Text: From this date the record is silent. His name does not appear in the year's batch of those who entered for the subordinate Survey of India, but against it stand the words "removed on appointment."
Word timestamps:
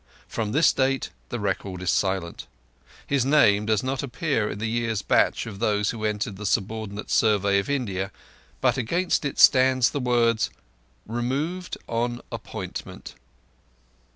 From 0.27 0.51
this 0.51 0.73
date 0.73 1.11
the 1.29 1.39
record 1.39 1.79
is 1.83 1.91
silent. 1.91 2.47
His 3.05 3.23
name 3.23 3.67
does 3.67 3.83
not 3.83 4.01
appear 4.01 4.49
in 4.49 4.57
the 4.57 4.65
year's 4.65 5.03
batch 5.03 5.45
of 5.45 5.59
those 5.59 5.91
who 5.91 6.05
entered 6.05 6.33
for 6.33 6.37
the 6.39 6.45
subordinate 6.47 7.11
Survey 7.11 7.59
of 7.59 7.69
India, 7.69 8.11
but 8.61 8.77
against 8.77 9.25
it 9.25 9.37
stand 9.37 9.83
the 9.83 9.99
words 9.99 10.49
"removed 11.05 11.77
on 11.87 12.19
appointment." 12.31 13.13